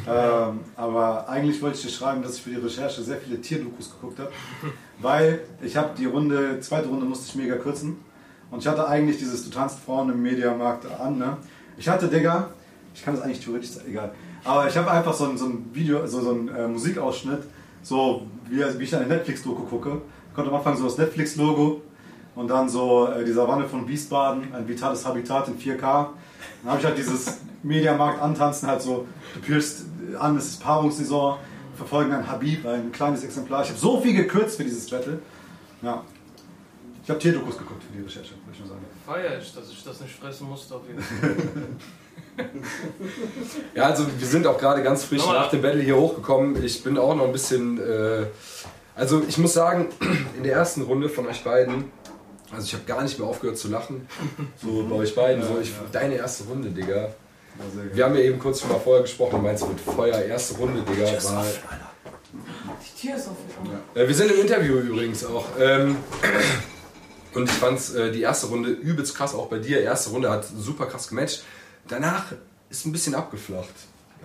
[0.08, 3.90] ähm, aber eigentlich wollte ich dir schreiben, dass ich für die Recherche sehr viele Tierdokus
[3.90, 4.32] geguckt habe.
[5.00, 7.96] Weil ich habe die Runde, zweite Runde musste ich mega kürzen.
[8.50, 11.36] Und ich hatte eigentlich dieses, du tanzt Frauen im Mediamarkt an, ne?
[11.76, 12.48] Ich hatte, Digga,
[12.94, 14.10] Ich kann das eigentlich theoretisch, egal.
[14.42, 17.42] Aber ich habe einfach so ein, so ein Video, so, so ein äh, Musikausschnitt,
[17.82, 20.00] so wie, wie ich eine Netflix-Doku gucke.
[20.34, 21.82] Kommt am Anfang so das Netflix-Logo
[22.38, 25.80] und dann so äh, die Savanne von Wiesbaden, ein vitales Habitat in 4K.
[25.80, 26.10] Dann
[26.66, 31.36] habe ich halt dieses Mediamarkt antanzen, halt so, du pirst an, es ist Paarungssaison,
[31.76, 33.64] verfolgen ein Habib, ein kleines Exemplar.
[33.64, 35.18] Ich habe so viel gekürzt für dieses Battle.
[35.82, 36.04] Ja.
[37.02, 38.84] Ich habe Tierdokus geguckt für die Recherche, würde ich nur sagen.
[39.04, 41.36] Feier ich, dass ich das nicht fressen musste auf jeden Fall.
[43.74, 46.62] Ja, also wir sind auch gerade ganz frisch nach dem Battle hier hochgekommen.
[46.64, 47.80] Ich bin auch noch ein bisschen.
[47.80, 48.26] Äh,
[48.94, 49.88] also ich muss sagen,
[50.36, 51.90] in der ersten Runde von euch beiden,
[52.52, 54.08] also ich habe gar nicht mehr aufgehört zu lachen.
[54.62, 57.10] So bei euch beiden, so ich, deine erste Runde, Digga.
[57.92, 60.82] Wir haben ja eben kurz schon mal vorher gesprochen, du meinst mit Feuer, erste Runde,
[60.82, 61.06] Digga.
[61.24, 61.44] War,
[62.82, 63.70] Die Tür ist offen.
[63.94, 65.46] äh, wir sind im Interview übrigens auch.
[65.58, 65.96] Ähm,
[67.34, 69.80] und ich fand äh, die erste Runde übelst krass, auch bei dir.
[69.80, 71.42] Erste Runde hat super krass gematcht.
[71.88, 72.26] Danach
[72.70, 73.74] ist ein bisschen abgeflacht.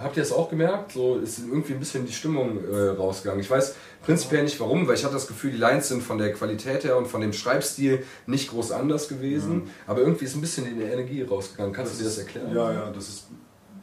[0.01, 0.93] Habt ihr das auch gemerkt?
[0.93, 3.39] So ist irgendwie ein bisschen die Stimmung äh, rausgegangen.
[3.41, 6.33] Ich weiß prinzipiell nicht warum, weil ich hatte das Gefühl, die Lines sind von der
[6.33, 9.69] Qualität her und von dem Schreibstil nicht groß anders gewesen.
[9.85, 11.73] Aber irgendwie ist ein bisschen die Energie rausgegangen.
[11.73, 12.53] Kannst du dir das erklären?
[12.55, 13.27] Ja, ja, das ist,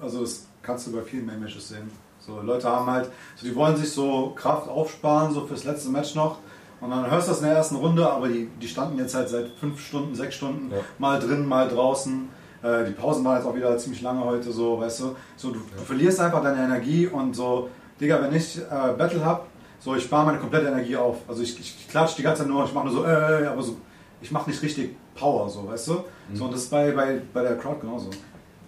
[0.00, 1.90] also das kannst du bei vielen Matches sehen.
[2.18, 6.14] So, Leute haben halt, so, die wollen sich so Kraft aufsparen, so fürs letzte Match
[6.16, 6.38] noch.
[6.80, 9.28] Und dann hörst du das in der ersten Runde, aber die, die standen jetzt halt
[9.28, 10.78] seit fünf Stunden, sechs Stunden, Ja.
[10.98, 12.28] mal drin, mal draußen.
[12.62, 15.16] Äh, die Pausen waren jetzt auch wieder ziemlich lange heute, so, weißt du.
[15.36, 17.68] So, du, du verlierst einfach deine Energie und so,
[18.00, 19.46] Digga, wenn ich äh, Battle hab,
[19.78, 21.16] so, ich spare meine komplette Energie auf.
[21.26, 23.62] Also ich, ich, ich klatsch die ganze Zeit nur, ich mache nur so, äh, aber
[23.62, 23.76] so,
[24.20, 26.04] ich mache nicht richtig Power, so, weißt du.
[26.34, 28.10] So, und das ist bei, bei, bei der Crowd genauso.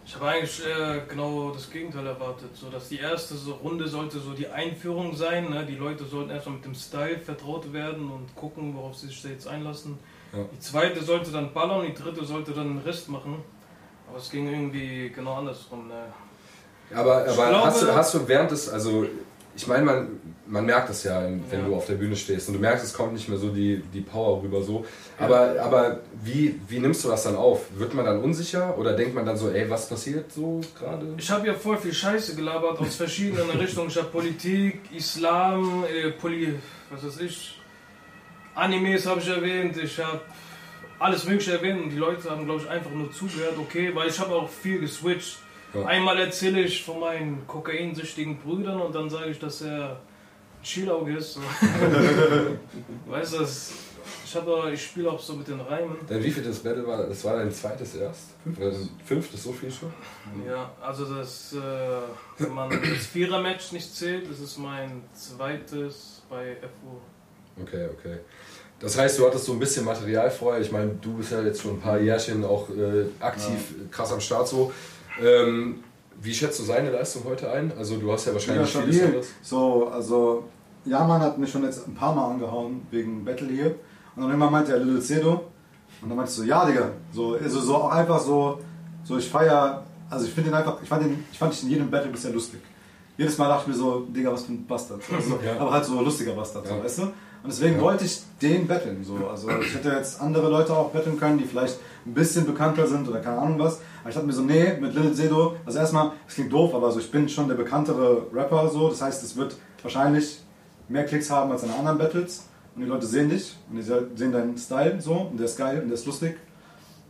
[0.04, 2.50] Ich habe eigentlich äh, genau das Gegenteil erwartet.
[2.54, 5.50] So, dass die erste so Runde sollte so die Einführung sein.
[5.50, 5.64] Ne?
[5.64, 9.28] Die Leute sollten erstmal mit dem Style vertraut werden und gucken, worauf sie sich da
[9.28, 9.98] jetzt einlassen.
[10.32, 10.44] Ja.
[10.52, 13.44] Die zweite sollte dann ballern, die dritte sollte dann den Rest machen.
[14.12, 15.88] Aber es ging irgendwie genau andersrum.
[15.88, 15.94] Ne?
[16.94, 19.06] Aber, aber glaube- hast, du, hast du während des, also
[19.56, 20.08] ich meine, man,
[20.46, 21.66] man merkt es ja, wenn Ja.
[21.66, 24.02] du auf der Bühne stehst und du merkst, es kommt nicht mehr so die, die
[24.02, 24.84] Power rüber so.
[25.18, 27.60] Aber, aber wie, wie nimmst du das dann auf?
[27.74, 31.14] Wird man dann unsicher oder denkt man dann so, ey, was passiert so gerade?
[31.16, 33.88] Ich habe ja voll viel Scheiße gelabert aus verschiedenen Richtungen.
[33.88, 36.54] Ich habe Politik, Islam, äh, Poli,
[36.90, 37.58] was weiß ich,
[38.54, 39.76] Animes habe ich erwähnt.
[39.78, 40.20] Ich habe
[41.02, 43.54] alles Mögliche erwähnt und die Leute haben, glaube ich, einfach nur zugehört.
[43.58, 45.38] Okay, weil ich habe auch viel geswitcht.
[45.74, 45.84] Ja.
[45.86, 50.00] Einmal erzähle ich von meinen kokainsüchtigen Brüdern und dann sage ich, dass er
[50.62, 51.38] Chillauge ist.
[53.06, 53.72] Weißt du, das-
[54.24, 55.96] ich, hab ich spiele auch so mit den Reimen.
[56.08, 57.06] Wie viel das Battle war?
[57.06, 58.30] Das war dein zweites erst?
[58.44, 59.92] Fünftes, Fünftes so viel schon?
[60.46, 61.58] Ja, also das, äh,
[62.38, 67.62] wenn man das Vierer-Match nicht zählt, das ist mein zweites bei FU.
[67.62, 68.18] Okay, okay.
[68.82, 70.60] Das heißt, du hattest so ein bisschen Material vorher.
[70.60, 74.20] Ich meine, du bist ja jetzt schon ein paar Jährchen auch äh, aktiv krass am
[74.20, 74.72] Start so.
[75.22, 75.82] Ähm,
[76.20, 77.72] wie schätzt du seine Leistung heute ein?
[77.78, 79.04] Also du hast ja Ja, wahrscheinlich vieles stabil.
[79.06, 79.26] anderes.
[79.42, 80.44] So, also,
[80.84, 83.66] Jaman hat mich schon jetzt ein paar Mal angehauen wegen Battle hier.
[84.14, 85.30] Und dann irgendwann meinte er Little Cedo.
[86.00, 86.90] Und dann meinte ich so, ja, Digga.
[87.12, 88.58] So, also so auch einfach so,
[89.04, 91.70] so ich feier, also ich finde ihn einfach, ich fand ihn, ich fand dich in
[91.70, 92.60] jedem Battle bisher lustig.
[93.16, 95.00] Jedes Mal dachte ich mir so, Digga, was für ein Bastard.
[95.14, 95.58] Also, Ja.
[95.60, 96.82] Aber halt so ein lustiger Bastard, so, Ja.
[96.84, 97.02] weißt du?
[97.42, 99.02] Und deswegen wollte ich den battlen.
[99.02, 99.16] So.
[99.28, 103.08] Also ich hätte jetzt andere Leute auch battlen können, die vielleicht ein bisschen bekannter sind
[103.08, 103.80] oder keine Ahnung was.
[104.00, 106.92] Aber ich dachte mir so, nee, mit Lil Sedo, also erstmal, es klingt doof, aber
[106.92, 108.88] so, ich bin schon der bekanntere Rapper, so.
[108.88, 110.40] Das heißt, es wird wahrscheinlich
[110.88, 112.48] mehr Klicks haben als deine anderen Battles.
[112.74, 115.80] Und die Leute sehen dich und die sehen deinen Style so und der ist geil
[115.82, 116.36] und der ist lustig.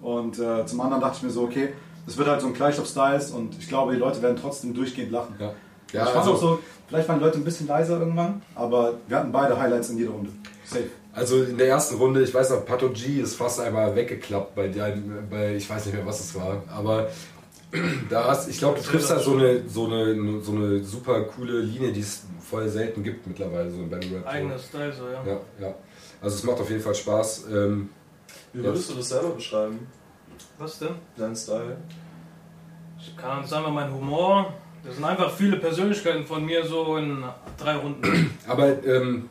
[0.00, 1.72] Und äh, zum anderen dachte ich mir so, okay,
[2.04, 4.74] das wird halt so ein Clash of Styles und ich glaube, die Leute werden trotzdem
[4.74, 5.36] durchgehend lachen.
[5.38, 5.52] Ja.
[5.92, 8.94] Ich Ja, fand also, auch so, vielleicht waren die Leute ein bisschen leiser irgendwann, aber
[9.06, 10.30] wir hatten beide Highlights in jeder Runde.
[10.64, 10.84] Safe.
[11.12, 14.68] also in der ersten Runde, ich weiß noch, Pato G ist fast einmal weggeklappt bei,
[14.68, 14.96] der,
[15.30, 16.62] bei ich weiß nicht mehr, was es war.
[16.74, 17.08] Aber
[18.10, 21.60] da hast, ich glaube, du triffst da so eine, so, eine, so eine super coole
[21.60, 24.26] Linie, die es voll selten gibt mittlerweile so im Battle Rap.
[24.26, 25.22] Eigener Style, so, ja.
[25.26, 25.74] Ja, ja.
[26.20, 27.46] Also es macht auf jeden Fall Spaß.
[27.50, 27.90] Ähm,
[28.52, 29.86] Wie würdest du das selber beschreiben?
[30.58, 30.94] Was denn?
[31.16, 31.76] Dein Style?
[32.98, 34.54] Ich kann sagen, mein Humor.
[34.84, 37.22] Das sind einfach viele Persönlichkeiten von mir so in
[37.56, 38.30] drei Runden.
[38.48, 39.28] Aber ähm,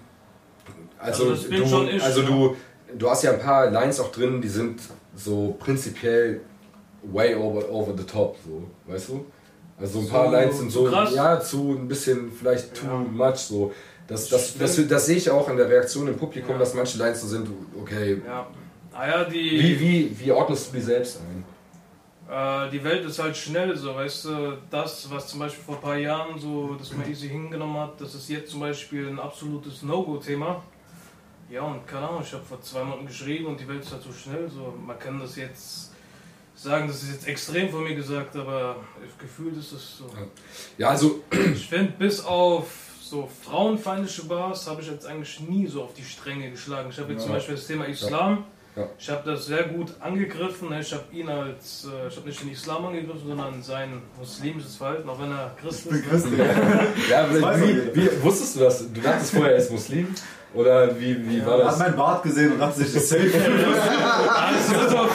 [0.97, 2.27] also, Also das du, ich, also ja.
[2.27, 2.55] du,
[2.97, 4.79] du hast ja ein paar Lines auch drin, die sind
[5.15, 6.41] so prinzipiell
[7.03, 9.25] way over, over the top, so, weißt du?
[9.79, 11.13] Also so ein paar So- Lines sind so, krass?
[11.15, 12.97] ja, zu ein bisschen vielleicht too Ja.
[12.97, 13.73] much, so.
[14.07, 16.59] Das, das, das, das, sehe ich auch in der Reaktion im Publikum, Ja.
[16.59, 17.47] dass manche Lines so sind,
[17.81, 18.21] okay.
[18.25, 18.47] Ja.
[18.93, 21.43] Ah ja, die, Wie, wie, wie ordnest du die selbst ein?
[22.31, 25.81] Äh, die Welt ist halt schnell so, weißt du, das, was zum Beispiel vor ein
[25.81, 29.81] paar Jahren so das mal easy hingenommen hat, das ist jetzt zum Beispiel ein absolutes
[29.81, 30.63] No-Go-Thema.
[31.49, 34.03] Ja, und keine Ahnung, ich habe vor zwei Monaten geschrieben und die Welt ist halt
[34.03, 35.91] so schnell, so, man kann das jetzt
[36.55, 38.77] sagen, das ist jetzt extrem von mir gesagt, aber
[39.19, 40.05] gefühlt ist es so.
[40.77, 41.19] Ja, also
[41.53, 42.67] Ich finde, bis auf
[43.01, 46.91] so frauenfeindliche Bars habe ich jetzt eigentlich nie so auf die Stränge geschlagen.
[46.91, 47.37] Ich habe jetzt zum Ja.
[47.37, 48.31] Beispiel das Thema Islam.
[48.37, 48.43] Ja.
[48.97, 50.69] Ich habe das sehr gut angegriffen.
[50.69, 50.79] ne?
[50.79, 55.09] Ich habe ihn als, äh, ich habe nicht den Islam angegriffen, sondern sein muslimisches Verhalten,
[55.09, 56.25] auch wenn er Christ ist.
[57.09, 57.95] Ja, aber weiß wie, er.
[57.95, 58.91] wie, wusstest du das?
[58.93, 60.15] Du dachtest vorher, er ist Muslim?
[60.53, 61.79] Oder wie, wie war Er hat das?
[61.79, 63.27] meinen Bart gesehen und dachte sich, das ist safe.
[64.73, 65.11] Yusuf.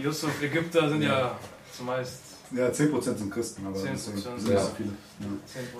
[0.00, 1.36] Yusuf, Ägypter sind ja
[1.76, 2.20] zumeist
[2.54, 4.60] Ja, 10% sind Christen, aber 10% deswegen sind sind nicht ja.
[4.60, 4.90] so viele.
[5.20, 5.26] Ja.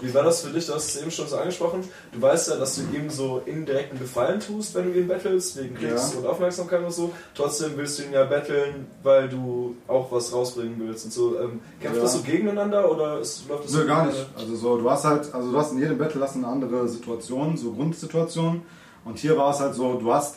[0.01, 0.03] 10%.
[0.09, 0.67] Wie war das für dich?
[0.67, 1.85] Du hast es eben schon so angesprochen.
[2.13, 5.75] Du weißt ja, dass du ihm so indirekten Gefallen tust, wenn du ihn battlest, wegen
[5.75, 6.19] Klicks Ja.
[6.21, 7.13] und Aufmerksamkeit und so.
[7.35, 11.39] Trotzdem willst du ihn ja battlen, weil du auch was rausbringen willst und so.
[11.39, 12.03] Ähm, kämpft Ja.
[12.05, 14.27] das so gegeneinander oder ist, läuft das Nö, so gar nicht.
[14.37, 17.57] Also so, du hast halt, also du hast in jedem Battle hast eine andere Situation,
[17.57, 18.63] so Grundsituation.
[19.05, 20.37] Und hier war es halt so, du hast,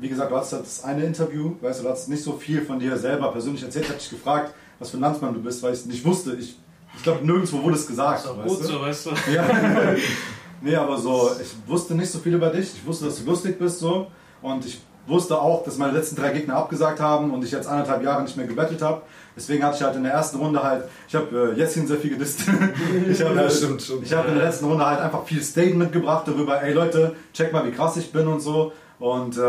[0.00, 2.64] wie gesagt, du hast halt das eine Interview, weißt du, du hast nicht so viel
[2.64, 5.72] von dir selber persönlich erzählt, hat dich gefragt, was für ein Landsmann du bist, weil
[5.72, 6.34] ich es nicht wusste.
[6.34, 6.56] Ich,
[6.96, 8.24] ich glaube, nirgendwo wurde es gesagt.
[8.24, 8.64] Ist auch weißt gut du?
[8.64, 9.10] so, weißt du.
[9.32, 9.44] Ja.
[10.60, 12.74] nee, aber so, ich wusste nicht so viel über dich.
[12.74, 14.08] Ich wusste, dass du lustig bist so.
[14.42, 18.02] Und ich wusste auch, dass meine letzten drei Gegner abgesagt haben und ich jetzt anderthalb
[18.02, 19.02] Jahre nicht mehr gebettelt habe.
[19.36, 22.10] Deswegen hatte ich halt in der ersten Runde halt, ich habe äh, Jessin sehr viel
[22.10, 22.40] gedisst.
[23.08, 24.04] ich habe Ja, stimmt, stimmt.
[24.04, 27.52] ich hab in der letzten Runde halt einfach viel Statement gebracht darüber, ey Leute, check
[27.52, 28.72] mal, wie krass ich bin und so.
[28.98, 29.40] Und äh,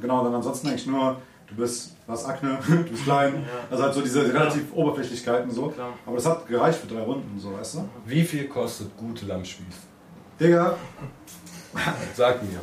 [0.00, 1.16] genau, dann ansonsten eigentlich nur,
[1.54, 3.44] du bist, was Akne, du bist klein.
[3.70, 5.68] Also halt so diese relativ Oberflächlichkeiten so.
[5.68, 5.94] Klar.
[6.06, 7.88] Aber das hat gereicht für drei Runden, so, weißt du?
[8.06, 9.74] Wie viel kostet gute Lammspieß?
[10.40, 10.76] Digga,
[12.16, 12.60] Sag mir.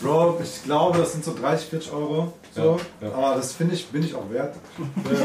[0.00, 2.32] Bro, ich glaube, das sind so 30, 40 Euro.
[2.54, 2.80] So.
[3.00, 3.14] Ja, ja.
[3.14, 4.54] Aber das finde ich, bin ich auch wert.
[5.04, 5.24] also,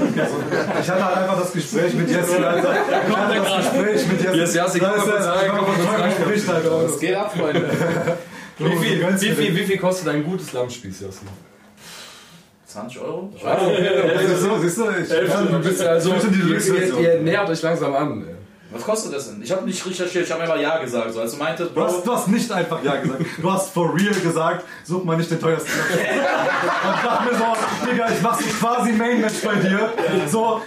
[0.81, 2.73] ich hatte halt einfach das Gespräch mit Jessin, Alter.
[2.73, 4.21] Ich hatte das Gespräch mit
[4.81, 6.84] mal ist kurz er, rein, ich guck mal auf Gericht, Alter.
[6.84, 7.69] Was geht ab, Freunde?
[8.58, 11.25] Du, Wie viel, du wie, viel, wie viel kostet ein gutes Lammspieß, Jassi?
[12.76, 13.30] 20 Euro?
[13.34, 18.26] Siehst du, siehst du, ich, Du bist also, Ich ihr, ihr, nähert euch langsam an.
[18.28, 18.36] ey.
[18.72, 19.42] Was kostet das denn?
[19.42, 21.14] Ich habe nicht recherchiert, ich habe einfach Ja gesagt.
[21.14, 23.22] So, als du meintest, Du hast, du hast nicht einfach Ja gesagt.
[23.42, 25.72] Du hast for real gesagt, such mal nicht den teuersten.
[25.72, 29.94] Und dachte mir so, Digga, ich mach so quasi Main Match bei dir.
[30.30, 30.62] So,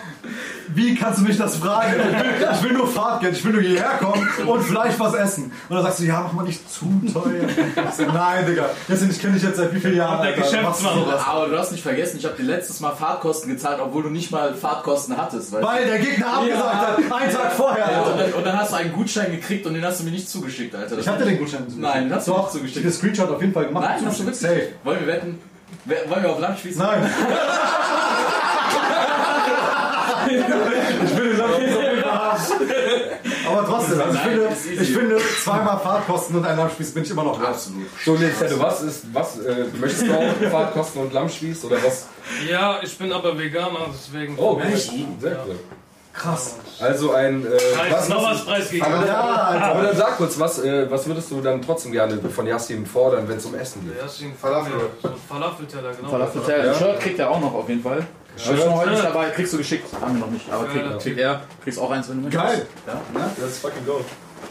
[0.75, 1.95] wie kannst du mich das fragen?
[1.99, 5.53] Ich will, ich will nur Fahrtgeld, ich will nur hierher kommen und vielleicht was essen.
[5.69, 7.49] Und dann sagst du, ja, mach mal nicht zu teuer.
[7.97, 10.23] So, nein, Digga, Deswegen, ich kenne dich jetzt seit wie vielen Jahren.
[10.23, 10.99] Der Geschäftsmann.
[11.27, 14.31] aber du hast nicht vergessen, ich habe dir letztes Mal Fahrtkosten gezahlt, obwohl du nicht
[14.31, 15.53] mal Fahrtkosten hattest.
[15.53, 15.63] Du?
[15.63, 17.91] Weil der Gegner abgesagt hat, einen Tag vorher.
[17.91, 20.11] Ja, und, dann, und dann hast du einen Gutschein gekriegt und den hast du mir
[20.11, 20.97] nicht zugeschickt, Alter.
[20.97, 21.83] Das Ich hatte den Gutschein zugeschickt.
[21.83, 22.77] Nein, den hast du nicht zugeschickt.
[22.77, 23.85] Ich hab den Screenshot auf jeden Fall gemacht.
[23.89, 24.41] Nein, hast du wirklich?
[24.41, 24.69] Safe.
[24.85, 25.39] Wollen wir wetten?
[25.85, 26.83] Wollen wir auf Land schließen?
[26.83, 27.11] Nein.
[30.31, 32.41] ich auf jeden Fall haben.
[33.51, 37.11] Aber trotzdem, also ich, Nein, finde, ich finde, zweimal Fahrtkosten und ein Lammspieß bin ich
[37.11, 37.41] immer noch.
[37.41, 37.87] Absolut.
[38.05, 42.07] So, Nintendo, was ist, was, äh, möchtest du auch Fahrtkosten und Lammspieß oder was?
[42.49, 44.37] Ja, ich bin aber Veganer, deswegen.
[44.39, 44.67] Oh, Ja.
[44.71, 44.93] echt?
[45.21, 45.59] Sehr cool.
[46.13, 46.57] Krass.
[46.81, 48.93] Also ein, äh, Preis, noch was preisgegeben.
[48.93, 49.17] aber, Ja,
[49.73, 53.29] aber dann sag kurz, was, äh, was würdest du dann trotzdem gerne von Yassin fordern,
[53.29, 53.97] wenn es um Essen geht?
[53.99, 54.73] Ja, ist ein Falafel.
[55.01, 56.09] So Falafelteller, genau.
[56.09, 56.67] Falafelteller.
[56.67, 56.75] Ja.
[56.75, 58.05] Shirt kriegt er auch noch auf jeden Fall.
[58.39, 58.57] Shirt.
[58.59, 59.87] Ich bin heute nicht dabei, kriegst du geschickt.
[60.01, 60.97] Haben wir noch nicht, aber kriegt, Ja.
[60.99, 61.43] kriegt er.
[61.65, 62.45] Kriegst auch eins, wenn du möchtest.
[62.45, 62.67] Geil.
[62.87, 63.31] Ja.
[63.41, 64.05] Let's fucking go.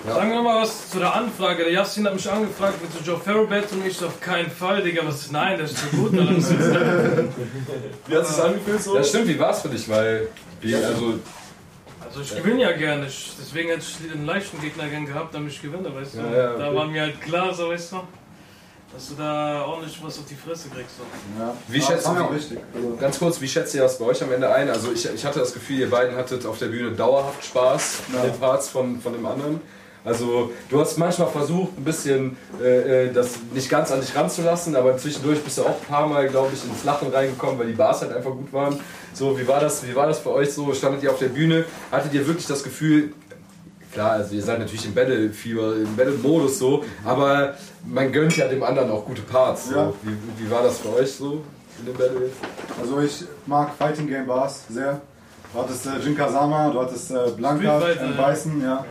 [0.06, 1.64] Sagen wir mal was zu der Anfrage.
[1.64, 3.82] Der Yassin hat mich angefragt, willst du Joe Ferro betteln?
[3.86, 5.02] Ich so, auf keinen Fall, Digga.
[5.06, 5.32] Was?
[5.32, 6.14] Nein, das ist zu gut.
[6.18, 6.52] Das ist-
[8.08, 8.96] Wie hat es angefühlt so?
[8.96, 9.88] Ja, stimmt, wie war's für dich?
[9.90, 10.28] Weil,
[10.62, 11.16] wie, also,
[12.06, 13.08] Also ich gewinne ja gerne.
[13.08, 16.20] Ich, deswegen hätte ich einen leichten Gegner gern gehabt, damit ich gewinne, weißt du.
[16.20, 16.60] Ja, ja, okay.
[16.60, 17.98] Da war mir halt klar, so weißt du,
[18.94, 20.98] dass du da ordentlich was auf die Fresse kriegst.
[20.98, 21.04] So.
[21.40, 21.54] Ja.
[21.68, 22.58] Wie Ja, schätzt du- auch wichtig.
[22.74, 24.70] Also, ganz kurz, wie schätzt ihr das bei euch am Ende ein?
[24.70, 28.24] Also, ich, ich hatte das Gefühl, ihr beiden hattet auf der Bühne dauerhaft Spaß Ja.
[28.24, 29.62] mit den Parts von, von dem anderen.
[30.06, 34.74] Also, du hast manchmal versucht, ein bisschen äh, äh, das nicht ganz an dich ranzulassen,
[34.78, 37.74] aber zwischendurch bist du auch ein paar Mal, glaube ich, ins Lachen reingekommen, weil die
[37.74, 38.80] Bars halt einfach gut waren.
[39.14, 40.74] So, wie war das, wie war das für euch so?
[40.74, 41.66] Standet ihr auf der Bühne?
[41.92, 43.14] Hattet ihr wirklich das Gefühl,
[43.98, 48.62] Klar, also ihr seid natürlich im Battle-Fieber, im Battle-Modus so, aber man gönnt ja dem
[48.62, 49.70] anderen auch gute Parts.
[49.70, 49.76] So.
[49.76, 49.92] Ja.
[50.04, 51.42] Wie, wie war das für euch so
[51.80, 52.38] in dem Battle jetzt?
[52.80, 55.02] also ich mag Fighting Game Bars sehr.
[55.52, 58.18] Du hattest äh, Jin Kazama, du hattest äh, Blanca im ja.
[58.20, 58.82] Weißen, ja.
[58.82, 58.86] Äh,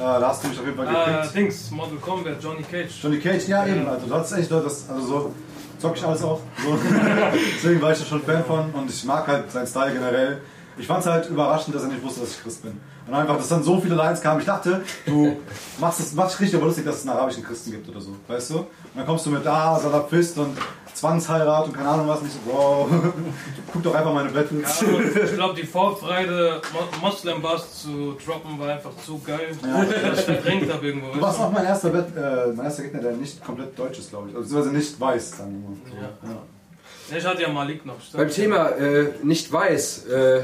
[0.00, 1.36] da hast du mich auf jeden Fall Ah, gekriegt.
[1.36, 2.90] Dings, Mortal Kombat, Johnny Cage.
[3.00, 5.34] Johnny Cage, ja eben, also du hattest echt, das, also so
[5.78, 6.40] zock ich alles auf.
[6.60, 6.76] So.
[7.54, 10.40] Deswegen war ich da schon Fan von und ich mag halt seinen Style generell.
[10.76, 12.80] Ich fand es halt überraschend, dass er nicht wusste, dass ich Christ bin.
[13.06, 14.40] Und einfach, dass dann so viele Lines kamen.
[14.40, 15.36] Ich dachte, du
[15.78, 18.14] machst es machst richtig, aber lustig, dass es einen arabischen Christen gibt oder so.
[18.28, 18.58] Weißt du?
[18.58, 20.56] Und dann kommst du mit, ah, Salafist und
[20.94, 22.20] Zwangsheirat und keine Ahnung was.
[22.22, 22.88] Nicht so, wow.
[23.72, 24.80] Guck doch einfach meine Battles.
[24.82, 30.18] Ja, und ich glaube, die Vorfreude, Mo- Moslem-Bars zu droppen, war einfach zu geil, dass
[30.18, 31.12] ich verdrängt habe irgendwo.
[31.12, 34.10] Du warst auch mein erster, Bet äh, mein erster Gegner, der nicht komplett deutsch ist,
[34.10, 34.36] glaube ich.
[34.36, 36.02] Also, beziehungsweise nicht weiß, sagen wir mal.
[36.02, 36.34] Ja.
[36.34, 37.16] Ja.
[37.18, 37.94] Ich hatte ja Malik noch.
[38.12, 40.42] Beim Thema äh, nicht weiß, äh,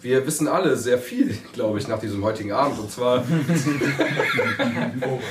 [0.00, 2.78] wir wissen alle sehr viel, glaube ich, nach diesem heutigen Abend.
[2.78, 3.18] Und zwar.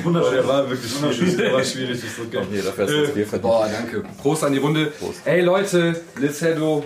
[0.06, 1.38] oh, der war wirklich schwierig.
[1.38, 2.04] Der war schwierig.
[2.04, 2.46] Ist okay.
[2.52, 3.42] Nee, dafür hast du Bier verdient.
[3.44, 4.04] Boah, danke.
[4.22, 4.92] Prost an die Runde.
[5.26, 6.84] Ey Leute, Liz Heddo,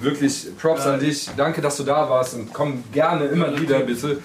[0.00, 1.28] wirklich Props an dich.
[1.36, 4.18] Danke, dass du da warst und komm gerne immer wieder, bitte.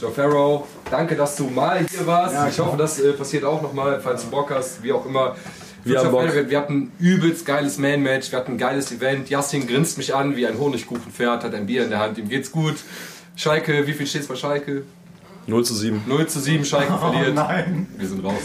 [0.00, 2.36] Joe Farrow, danke, dass du mal hier warst.
[2.48, 5.34] ich hoffe, das äh, passiert auch nochmal, falls du Bock hast, wie auch immer.
[5.88, 6.28] Wir haben Bock.
[6.48, 9.30] Wir hatten ein übelst geiles Man-Match, wir hatten ein geiles Event.
[9.30, 12.52] Yassin grinst mich an wie ein Honigkuchenpferd, hat ein Bier in der Hand, ihm geht's
[12.52, 12.76] gut.
[13.36, 14.82] Schalke, wie viel steht's bei Schalke?
[15.46, 16.02] 0 zu 7.
[16.06, 17.34] 0 zu 7, Schalke verliert.
[17.34, 17.86] Nein.
[17.96, 18.42] Wir sind raus.